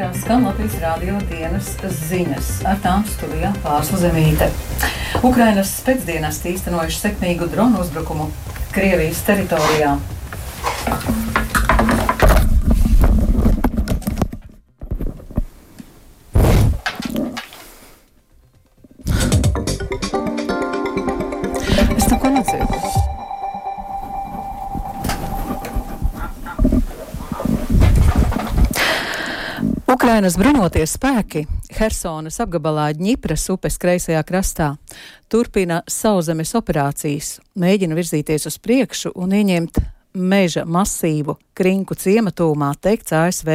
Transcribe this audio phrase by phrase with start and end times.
[0.00, 1.66] ēterā skan Latvijas rādio dienas
[2.08, 2.46] ziņas.
[2.64, 4.46] Ar tām studijā pārsla zemīte.
[5.20, 8.30] Ukrainas pēcdienas īstenojuši sekmīgu dronu uzbrukumu
[8.72, 9.98] Krievijas teritorijā.
[30.10, 31.40] Ukrainas bruņoties spēki
[31.76, 34.72] Helsonas apgabalā Ņipras upes kreisajā krastā
[35.30, 39.78] turpina sauszemes operācijas, mēģina virzīties uz priekšu un ieņemt
[40.18, 43.52] meža masīvu Krinku ciematūmā, teikts ASV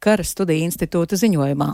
[0.00, 1.68] Kara studiju institūta ziņojumā.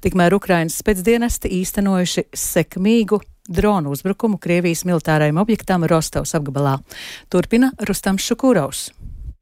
[0.00, 3.20] Tikmēr Ukrainas pēcdienesti īstenojuši sekmīgu
[3.52, 6.78] dronu uzbrukumu Krievijas militārajam objektam Rostovas apgabalā.
[7.28, 8.86] Turpina Rustams Šukurovs.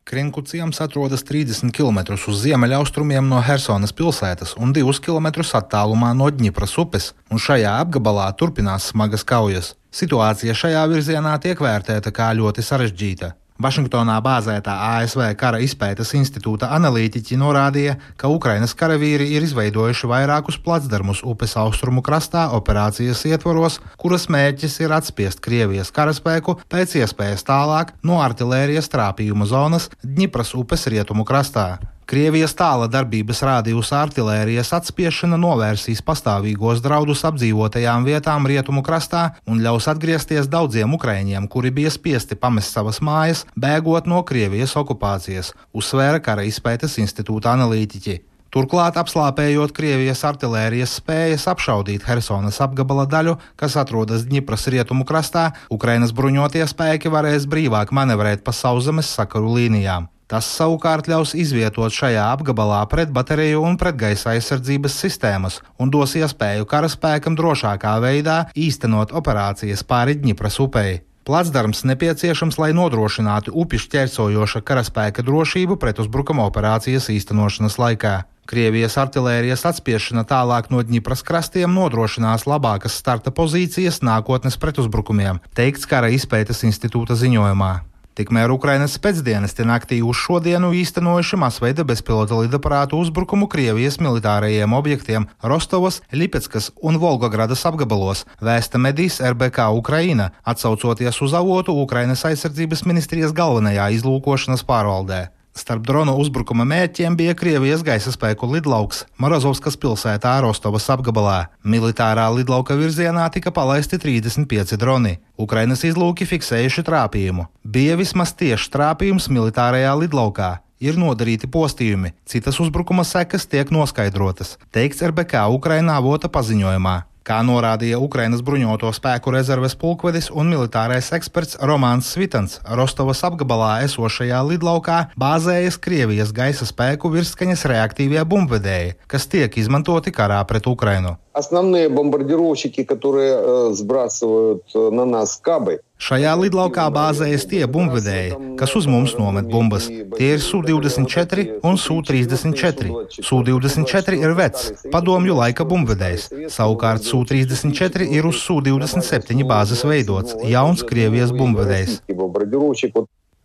[0.07, 5.27] Krinku ciems atrodas 30 km uz ziemeļaustrumiem no Helsonas pilsētas un 2 km
[5.59, 9.73] attālumā no Dņipras upes, un šajā apgabalā turpinās smagas kaujas.
[9.91, 13.33] Situācija šajā virzienā tiek vērtēta kā ļoti sarežģīta.
[13.63, 21.25] Vašingtonā bāzētā ASV Kara izpētes institūta analītiķi norādīja, ka Ukrainas karavīri ir izveidojuši vairākus placdarmus
[21.25, 28.21] upes austrumu krastā operācijas ietvaros, kuras mērķis ir atspiest Krievijas karaspēku pēc iespējas tālāk no
[28.21, 31.71] artilērijas trāpījuma zonas Dņipras upes rietumu krastā.
[32.07, 39.89] Krievijas tāla darbības rādījusa artilērijas atspiešana novērsīs pastāvīgos draudus apdzīvotajām vietām rietumu krastā un ļaus
[39.91, 46.47] atgriezties daudziem ukraiņiem, kuri bija spiesti pamest savas mājas, bēgot no Krievijas okupācijas, uzsvēra Kara
[46.47, 48.21] izpētes institūta analītiķi.
[48.55, 56.15] Turklāt, apslāpējot Krievijas artilērijas spējas apšaudīt Helsonas apgabala daļu, kas atrodas Dņipras rietumu krastā, Ukrainas
[56.15, 60.07] bruņotie spēki varēs brīvāk manevrēt pa sauszemes sakaru līnijām.
[60.27, 67.39] Tas savukārt ļaus izvietot šajā apgabalā pretbateriju un pretgaisa aizsardzības sistēmas un dos iespēju karaspēkam
[67.39, 70.97] drošākā veidā īstenot operācijas pāri Dņipras upei.
[71.27, 78.21] Placdarms nepieciešams, lai nodrošinātu upi šķērsojoša karaspēka drošību pretuzbrukuma operācijas īstenošanas laikā.
[78.47, 86.11] Krievijas artilērijas atspiešana tālāk no Dņipras krastiem nodrošinās labākas starta pozīcijas nākotnes pretuzbrukumiem, teikts Kara
[86.15, 87.73] izpētes institūta ziņojumā.
[88.17, 96.01] Tikmēr Ukrainas pēcdienesti naktī uz šodienu īstenojuši masveida bezpilota lidaparātu uzbrukumu Krievijas militārajiem objektiem Rostovas,
[96.17, 103.93] Lipeckas un Volgogradas apgabalos, vēsta medijas RBK Ukraina, atsaucoties uz avotu Ukrainas aizsardzības ministrijas galvenajā
[104.01, 105.27] izlūkošanas pārvaldē.
[105.57, 111.47] Starp drona uzbrukuma mērķiem bija Krievijas gaisa spēku lidlauks Morozovskas pilsētā Rostovas apgabalā.
[111.65, 115.15] Militārā lidlauka virzienā tika palaisti 35 droni.
[115.41, 117.49] Ukrainas izlūki fiksējuši trāpījumu.
[117.65, 120.53] Bija vismaz tieši trāpījums militārajā lidlaukā.
[120.77, 126.99] Ir nodarīti postījumi, citas uzbrukuma sekas tiek noskaidrotas, teikts RBK Ukrainā avota paziņojumā.
[127.27, 134.45] Kā norādīja Ukrainas bruņoto spēku rezerves pulkvedis un militārais eksperts Romāns Svitans, Rostovas apgabalā esošajā
[134.53, 141.90] lidlaukā bāzējas Krievijas gaisa spēku virsskaņas reaktīvie bumbvedēji, kas tiek izmantoti karā pret Ukrainu Основные
[141.90, 148.88] бомбардировщики, которые э, сбрасывают э, на нас кабы, Šajā lidlaukā bāzējas tie bumbvedēji, kas uz
[148.90, 149.86] mums nomet bumbas.
[149.86, 153.22] Tie ir Su-24 un Su-34.
[153.22, 156.32] Su-24 ir vecs, padomju laika bumbvedējs.
[156.58, 162.02] Savukārt Su-34 ir uz Su-27 bāzes veidots, jauns Krievijas bumbvedējs.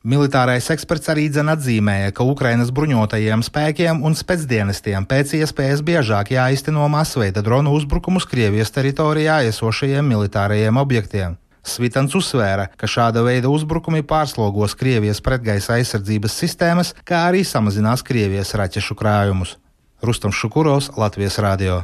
[0.02, 6.88] Militārais eksperts arī dzen atzīmēja, ka Ukrainas bruņotajiem spēkiem un spēcdienestiem pēc iespējas biežāk jāizteno
[6.90, 11.38] masveida dronu uzbrukumus Krievijas teritorijā esošajiem militārajiem objektiem.
[11.62, 18.58] Svitans uzsvēra, ka šāda veida uzbrukumi pārslogos Krievijas pretgaisa aizsardzības sistēmas, kā arī samazinās Krievijas
[18.58, 19.60] raķešu krājumus.
[20.02, 21.84] Rustam Šukuros, Latvijas Rādio.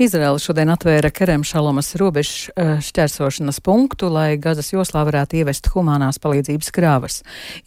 [0.00, 6.72] Izraela šodien atvēra Kerem Šalomas robežu šķērsošanas punktu, lai Gazas joslā varētu ievest humanās palīdzības
[6.74, 7.18] krāvas.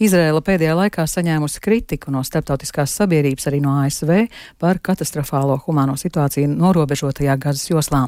[0.02, 4.26] Izraela pēdējā laikā saņēmusi kritiku no starptautiskās sabiedrības arī no ASV
[4.60, 8.08] par katastrofālo humāno situāciju norobežotajā Gazas joslā.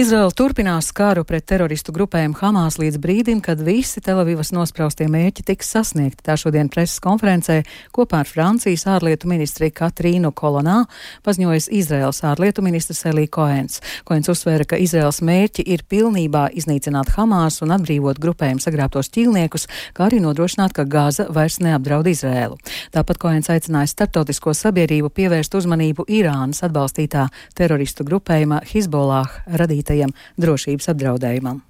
[0.00, 5.74] Izraela turpinās kāru pret teroristu grupējumu Hamas līdz brīdim, kad visi Telavivas nospraustie mērķi tiks
[5.76, 6.24] sasniegti.
[6.24, 7.60] Tā šodien preses konferencē
[7.92, 10.82] kopā ar Francijas ārlietu ministri Katrīnu Kolonā
[11.26, 13.80] paziņojis Izraels ārlietu ministrs Elī Koens.
[14.08, 20.08] Koens uzsvēra, ka Izraels mērķi ir pilnībā iznīcināt Hamas un atbrīvot grupējumu sagrābtos ķīlniekus, kā
[20.08, 22.60] arī nodrošināt, ka Gaza vairs neapdraud Izraēlu.
[22.94, 31.62] Tāpat Koens aicināja starptautisko sabiedrību pievērst uzmanību Irānas atbalstītā teroristu grupējuma Hizbollah radītajam drošības apdraudējumam.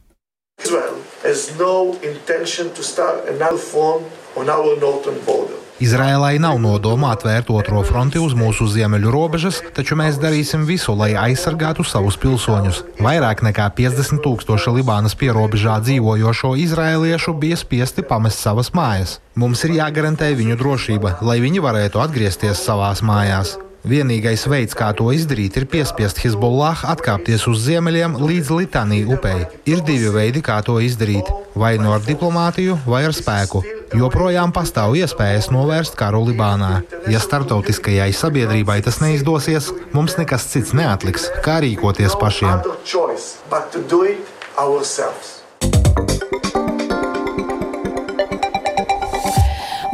[0.62, 4.04] Israel has no intention to start another form
[4.36, 5.61] on our northern border.
[5.80, 11.14] Izrēlai nav nodoma atvērt otro fronti uz mūsu ziemeļu robežas, taču mēs darīsim visu, lai
[11.16, 12.82] aizsargātu savus pilsoņus.
[13.00, 19.18] Vairāk nekā 50 tūkstoši Libānas pierobežā dzīvojošo izrēliešu bija spiesti pamest savas mājas.
[19.34, 23.56] Mums ir jāgarantē viņu drošība, lai viņi varētu atgriezties savās mājās.
[23.82, 29.40] Vienīgais veids, kā to izdarīt, ir piespiest Hezbollah atkāpties uz ziemeļiem līdz Litānijas upei.
[29.66, 31.26] Ir divi veidi, kā to izdarīt-
[31.62, 33.64] vai nu no ar diplomātiju, vai ar spēku.
[33.92, 36.82] Joprojām pastāv iespējas novērst karu Libānā.
[37.08, 42.62] Ja starptautiskajai sabiedrībai tas neizdosies, mums nekas cits neatliks, kā rīkoties pašiem.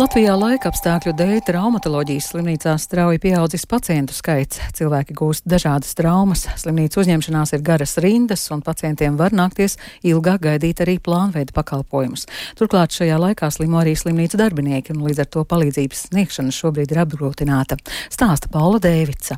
[0.09, 4.57] Latvijā laika apstākļu dēļ traumatoloģijas slimnīcā strauji pieaudzis pacientu skaits.
[4.79, 9.77] Cilvēki gūst dažādas traumas, slimnīcu uzņemšanās ir garas rindas, un pacientiem var nākties
[10.09, 12.25] ilgāk gaidīt arī plānveida pakalpojumus.
[12.57, 17.03] Turklāt šajā laikā slimo arī slimnīcu darbinieki, un līdz ar to palīdzības sniegšana šobrīd ir
[17.05, 17.77] apgrūtināta.
[18.09, 19.37] Stāsta Paula Dēvica.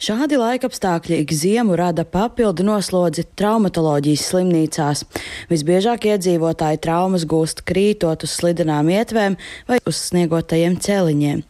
[0.00, 5.02] Šādi laikapstākļi ik ziemu rada papildu noslodzi traumatoloģijas slimnīcās.
[5.50, 9.36] Visbiežāk iedzīvotāji traumas gūst krītot uz slidenām ietvēm
[9.68, 11.42] vai uz sniegotajiem celiņiem.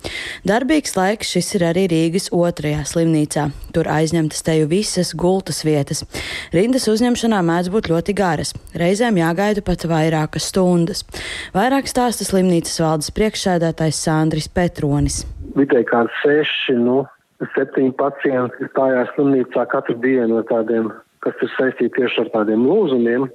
[0.50, 3.46] Darbīgs laiks šis ir arī Rīgas otrajā slimnīcā.
[3.70, 6.02] Tur aizņemtas teju visas gultas vietas.
[6.50, 11.06] Rindas uzņemšanā mēdz būt ļoti garas, reizēm jāgaida pat vairākas stundas.
[11.54, 15.22] Vairāk stāsta slimnīcas valdes priekšsēdētājs Sandris Petronis.
[15.54, 17.04] Vidēji kā seši, nu,
[17.54, 20.90] septiņi pacienti stājās slimnīcā katru dienu ar tādiem,
[21.24, 23.28] kas ir saistīti tieši ar tādiem lūzumiem.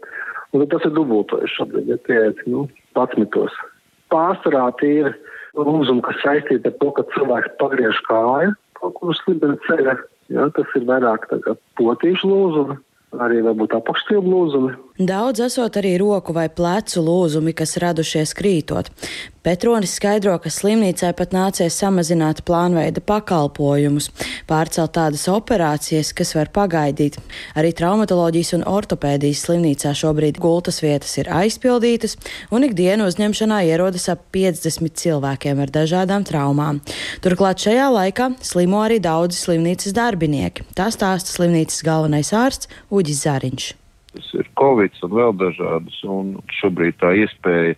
[0.55, 2.65] Un tas ir dubultojas šobrīd, ja tie ir nu,
[2.95, 3.55] patsmitos.
[4.13, 5.09] Pārsvarā tie ir
[5.57, 9.97] lūzumi, kas saistīti ar to, ka cilvēks pagriež kāju kaut kur uz slibena ceļa.
[10.33, 11.27] Ja, tas ir vairāk
[11.77, 12.79] potīšu lūzumi,
[13.21, 14.73] arī varbūt apakšstilbu lūzumi.
[14.95, 18.87] Daudz esot arī roku vai plecu lūzumi, kas radušies krītot.
[19.43, 24.07] Petronis skaidro, ka slimnīcai pat nācies samazināt plānveida pakalpojumus,
[24.47, 27.19] pārcelt tādas operācijas, kas var pagaidīt.
[27.59, 32.15] Arī traumatoloģijas un ortopēdijas slimnīcā šobrīd gultas vietas ir aizpildītas,
[32.55, 36.79] un ikdienu uzņemšanā ierodas ap 50 cilvēkiem ar dažādām traumām.
[37.19, 40.71] Turklāt šajā laikā slimo arī daudzi slimnīcas darbinieki.
[40.71, 43.73] Tā stāsta slimnīcas galvenais ārsts Uģis Zariņš.
[44.59, 47.75] Covid un vēl dažādas, un šobrīd tā iespēja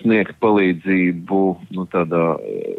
[0.00, 1.42] sniegt palīdzību
[1.76, 2.76] nu, tādā eh,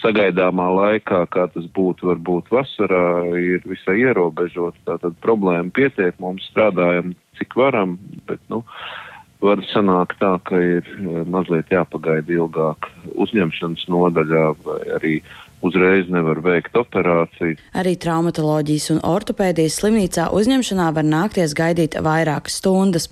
[0.00, 3.04] sagaidāmā laikā, kā tas būtu varbūt vasarā,
[3.36, 4.80] ir visai ierobežots.
[4.88, 8.62] Tātad problēma pietiek, mums strādājam cik varam, bet, nu,
[9.40, 15.14] var sanākt tā, ka ir eh, mazliet jāpagaida ilgāk uzņemšanas nodaļā vai arī
[15.66, 17.58] uzreiz nevar veikt operāciju.
[17.76, 23.08] Arī traumatoloģijas un ortopēdijas slimnīcā uzņemšanā var nākties gaidīt vairākas stundas.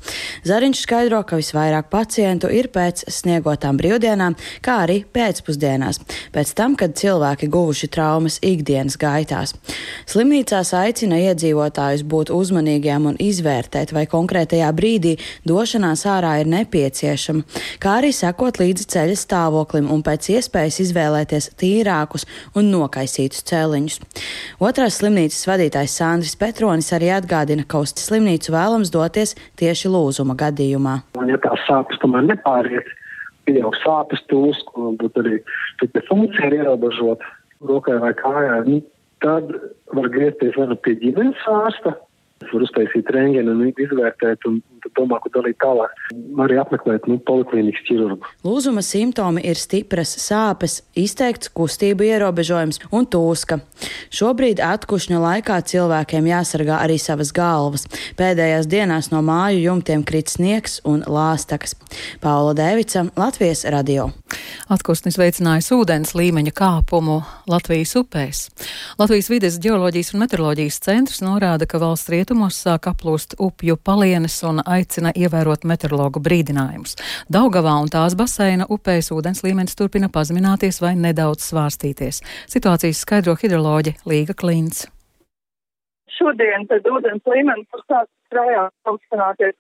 [0.49, 6.01] Zariņš skaidro, ka visvairāk pacientu ir pēc sniegotām brīvdienām, kā arī pēcpusdienās,
[6.35, 9.55] pēc tam, kad cilvēki guvuši traumas ikdienas gaitās.
[10.09, 15.17] Slimnīcās aicina iedzīvotājus būt uzmanīgiem un izvērtēt, vai konkrētajā brīdī
[15.49, 17.45] došanās ārā ir nepieciešama,
[17.83, 22.27] kā arī sekot līdzi ceļa stāvoklim un pēc iespējas izvēlēties tīrākus
[22.59, 23.99] un nokaisītus cēliņus.
[24.65, 30.99] Otrās slimnīcas vadītājs Sandris Petronis arī atgādina, ka uz slimnīcu vēlams doties tieši lūzuma gadījumā.
[31.21, 32.89] Un, ja tās sāpes tomēr nepāriet,
[33.49, 35.41] pieaug sāpes tūsk, un arī
[36.09, 37.25] funkcija ir ierobežota
[37.69, 38.83] rokai vai kājai, nu,
[39.25, 39.51] tad
[39.97, 41.95] var griezties vai nu pie ģimenes ārsta,
[42.53, 44.61] var uztaisīt rengēnu un izvērtēt, un
[44.99, 45.95] domā, ko darīt tālāk.
[46.45, 48.33] Arī apmeklēt nu, poliklīnikas ķirurgu.
[48.47, 53.61] Lūzuma simptomi ir stipras sāpes, izteikts kustību ierobežojums un tūska.
[54.15, 57.87] Šobrīd atkušņa laikā cilvēkiem jāsargā arī savas galvas.
[58.19, 61.77] Pēdējās dienās no māju jumtiem krit sniegs un lāstakas.
[62.23, 64.11] Paula Dēvica, Latvijas radio.
[64.69, 68.43] Atkustnis veicinājis ūdens līmeņa kāpumu Latvijas upēs.
[69.01, 74.61] Latvijas vides geoloģijas un meteoroloģijas centrs norāda, ka valsts rietumos sāk aplūst upju palienes un
[74.75, 76.99] aicina ievērot meteorologu brīdinājumus.
[77.33, 82.23] Daugavā un tās baseina upēs ūdens līmenis turpina pazemināties vai nedaudz svārstīties.
[82.53, 84.87] Situācijas skaidro hidroloģi Līga Klints.
[86.19, 89.57] Šodien tad ūdens līmenis sāk strājā augstināties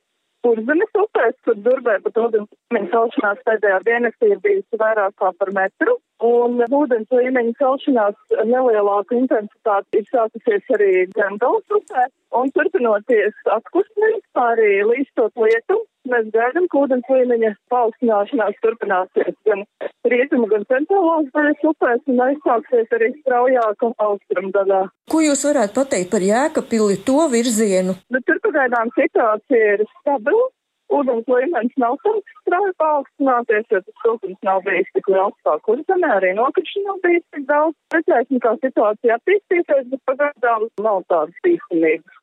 [0.46, 5.50] Kurzemes upēs, kur durbē pat ūdens līmeņa celšanās pēdējā diennaktī ir bijusi vairāk kā par
[5.56, 8.16] metru, un ūdens līmeņa celšanās
[8.48, 12.08] nelielāku intensitāti ir sākusies arī Gandals upē,
[12.38, 19.64] un turpinoties atkustnēs, kā arī līstot lietu, mēs gaidām, ka ūdens līmeņa paaugstināšanās turpināsies gan
[20.08, 24.82] rietumu, gan centrālās daļas upēs un aizsāksies arī straujāk austrumu daļā.
[25.12, 27.96] Ko jūs varētu pateikt par Jēkabili to virzienu?
[28.12, 30.48] Nu, tur pagaidām situācija ir stabila.
[30.94, 36.30] Ūdens līmenis nav strauji paaugstināties, jo tas siltums nav bijis tik liels kā kurzemē, arī
[36.38, 37.76] nokrišana nav bijis tik daudz.
[37.96, 42.14] Redzēsim, kā situācija attīstīsies, bet pagaidām nav tādas bīstamības.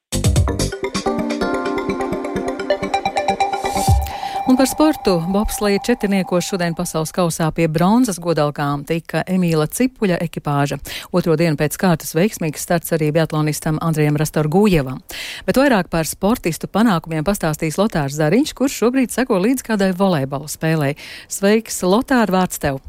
[4.46, 10.78] Un par sportu bobsleja četrniekos šodien pasaules kausā pie bronzas godalkām tika Emīla Cipuļa ekipāža.
[11.10, 15.02] Otro dienu pēc kārtas veiksmīgs starts arī biatlonistam Andrijam Rastorgūjevam.
[15.50, 20.94] Bet vairāk par sportistu panākumiem pastāstīs Lotārs Zariņš, kurš šobrīd seko līdz kādai volejbola spēlē.
[21.26, 22.84] Sveiks, Lotār, vārds tev!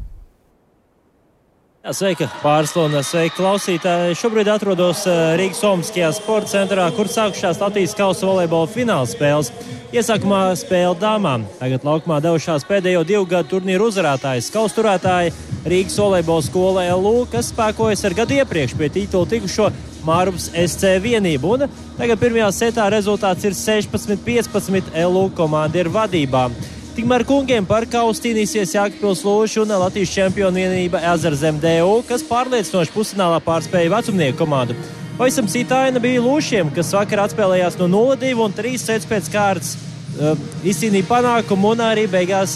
[1.87, 4.17] Jā, sveika, pārslūna, sveika klausītāji.
[4.19, 9.53] Šobrīd atrodos eh, Rīgas Omaskajā sporta centrā, kur sākušās Latvijas kausa volejbola fināla spēles.
[9.95, 11.45] Iesākumā spēle dāmām.
[11.61, 15.31] Tagad laukumā devušās pēdējo divu gadu turnīru uzvarētājas kausturētāji
[15.63, 19.71] Rīgas volejbola skola LU, kas spēkojas ar gadu iepriekš pie titula tikušo
[20.03, 21.55] Mārums SC vienību.
[21.55, 24.91] Un tagad pirmajā setā rezultāts ir 16-15.
[25.07, 26.49] LU komanda ir vadībā.
[26.97, 32.89] Tikmēr kungiem par kausu cīnīsies Jākapils Lūša un Latvijas čempionu vienība Ezerzem DU, kas pārliecinoši
[32.89, 34.73] pusfinālā pārspēja vecumnieku komandu.
[35.19, 39.75] Pavisam cita aina bija Lūšiem, kas vakar atspēlējās no 0-2 un 3 sets pēc kārtas.
[40.17, 40.33] Uh,
[40.65, 42.55] izcīnīja panākumu un arī beigās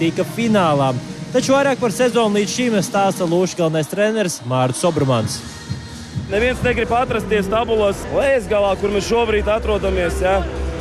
[0.00, 0.94] tika finālā.
[1.34, 5.36] Taču vairāk par sezonu līdz šim stāsta Lūša galvenais treneris Mārcis Sobrumans.
[6.32, 10.16] Neviens negrib atrasties tabulas lēsgalā, kur mēs šobrīd atrodamies.
[10.24, 10.38] Ja?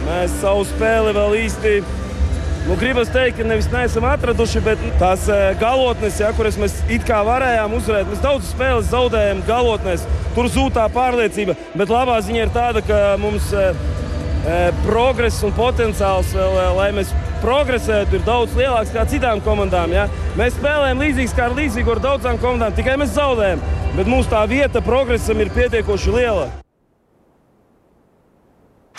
[0.08, 1.76] Mēs savu spēli vēl īsti
[2.68, 5.26] Nu, gribas teikt, ka nevis neesam atraduši, bet tās
[5.60, 10.06] galotnes, ja, kuras mēs it kā varējām uzvarēt, mēs daudz spēles zaudējām galotnēs.
[10.36, 11.58] Tur zūd tā pārliecība.
[11.74, 13.66] Bet labā ziņa ir tāda, ka mums e,
[14.86, 19.98] progress un potenciāls vēl, lai mēs progresētu, ir daudz lielāks nekā citām komandām.
[19.98, 20.06] Ja?
[20.38, 23.66] Mēs spēlējam līdzīgs kā ar līdzīgu ar daudzām komandām, tikai mēs zaudējam.
[23.98, 26.52] Bet mūsu tā vieta progresam ir pietiekoši liela.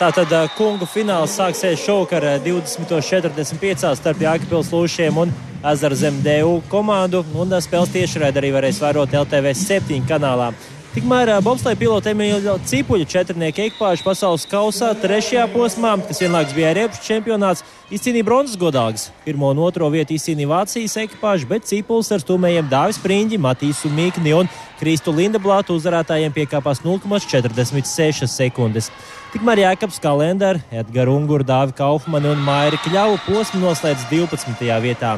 [0.00, 5.34] Tātad kungu fināls sāksies šovakar 20.45 starp Jākapils Lūšiem un
[5.68, 10.48] Ezerzem DU komandu, un spēles tiešraidi arī varēs vērot LTV 7 kanālā.
[10.92, 16.88] Tikmēr bobsleja pilota Emīļa Cipuļa četrnieka ekipāža pasaules kausā trešajā posmā, kas vienlaikus bija arī
[17.04, 19.10] čempionāts, izcīnīja bronzas godāgas.
[19.26, 24.34] Pirmo un otro vietu izcīnīja Vācijas ekipāža, bet Cipuls ar stūmējiem Dāvis Priņģi, Matīsu Mikni
[24.36, 28.90] un Kristu Lindeblātu uzvarētājiem piekāpās 0,46 sekundes.
[29.32, 34.68] Tikmēr Jēkabs Kalendārs, Edgars Ungurs, Dāvis Kaufmani un Maira Kļauja posmu noslēdz 12.
[34.84, 35.14] vietā.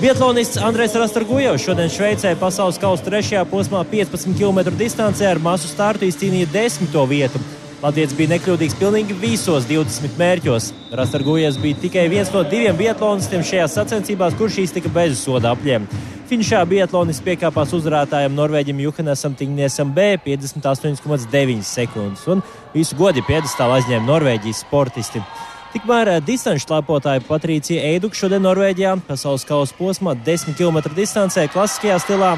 [0.00, 6.08] Vietlonists Andrēs Rastargujevs šodien Šveicē pasaules kausa trešajā posmā 15 km distancē ar masu startu
[6.08, 7.42] izcīnīja desmito vietu.
[7.78, 10.72] Latvijas bija nekļūdīgs pilnīgi visos 20 mērķos.
[10.98, 15.86] Rastargujevs bija tikai viens no diviem biatlonistiem šajās sacensībās, kurš iztika bez soda apļiem.
[16.26, 22.42] Finišā biatlonis piekāpās uzvarētājam Norvēģim Juhanesam Tigniesam B 58,9 sekundes, un
[22.74, 25.22] visu godi piedestālu aizņēma Norvēģijas sportisti.
[25.70, 32.34] Tikmēr distanču slēpotāja Patricija Eiduka šodien Norvēģijā pasaules kausa posmā 10 km distancē klasiskajā stilā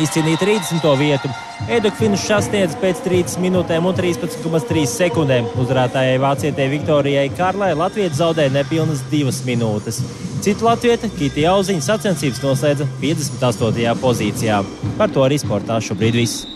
[0.00, 0.90] izcīnīja 30.
[1.00, 1.30] vietu.
[1.68, 5.48] Eiduk finišu sasniedz pēc 30 minūtēm un 13,3 sekundēm.
[5.60, 10.02] Uzvarētājai Vācietē Viktorijai Kārlai Latvijas zaudēja nepilnas 2 minūtes.
[10.40, 13.96] Citu latvieti Kitija Auziņa sacensības noslēdza 58.
[14.00, 14.62] pozīcijā.
[14.96, 16.46] Par to arī sportā šobrīd viss.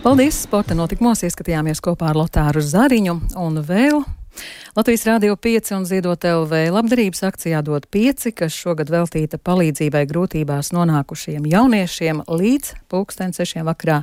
[0.00, 0.42] Paldies!
[0.46, 4.00] Sporta notikumos ieskatījāmies kopā ar Lotāru Zariņu un vēl
[4.76, 10.66] Latvijas Rādio 5 un Ziedot LV labdarības akcijā dod 5, kas šogad veltīta palīdzībai grūtībās
[10.76, 13.98] nonākušiem jauniešiem līdz pulksten 6 vakarā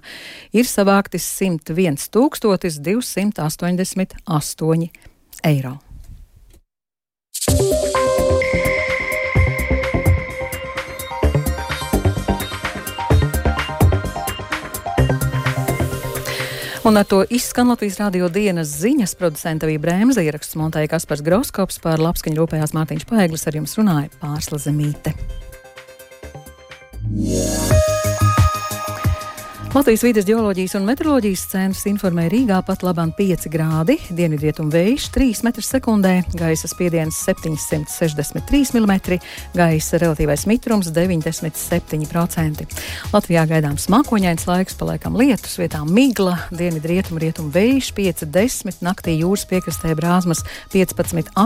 [0.51, 4.89] ir savākti 101 288
[5.47, 5.73] eiro.
[16.87, 21.81] Un ar to izskan Latvijas radio dienas ziņas producenta bija Brēmza ieraksts montēja Kaspars Groskops
[21.83, 25.11] par labskaņu rūpējās Mārtiņš Paeglis, ar jums runāja Pārsla Zemīte.
[29.77, 35.43] Latvijas vides geoloģijas un meteoroloģijas centrs informē Rīgā pat labāk 5 grādi, dienvidrietumu vējš 3
[35.45, 38.95] m2, gaisa spiediens 763 mm,
[39.53, 42.65] gaisa relatīvais mitrums 97%.
[43.13, 49.93] Latvijā gaidāms mākoņains laiks, paliekam lietus, vietām migla, dienvidrietumu rietumu vējš 5-10, naktī jūras piekrastē
[49.99, 50.41] brāzmas
[50.73, 51.37] 15-18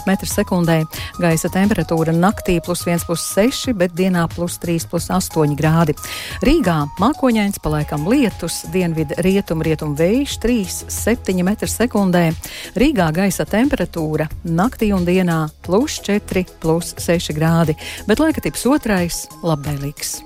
[0.00, 0.80] m2,
[1.22, 5.94] gaisa temperatūra naktī plus 1,6, bet dienā plus 3,8 grādi.
[6.42, 12.24] Rīgā mākoņains paliekam lietus, dienvidu rietumu rietumu vējš 3,7 m2.
[12.80, 17.76] Rīgā gaisa temperatūra naktī un dienā plus 4, plus 6 grādi,
[18.08, 20.20] bet laika tips otrais- labvēlīgs.